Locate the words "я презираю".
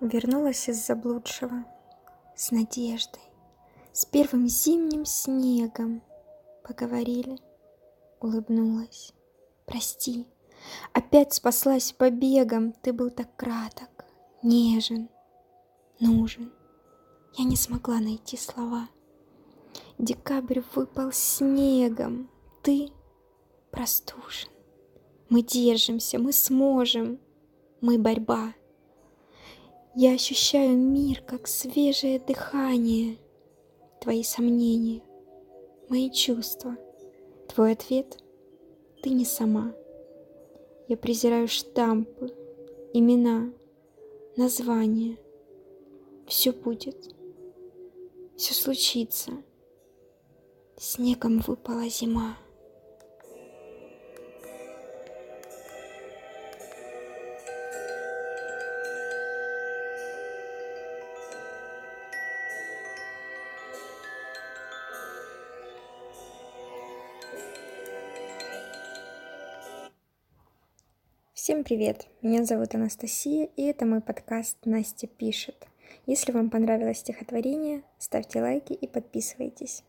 40.88-41.48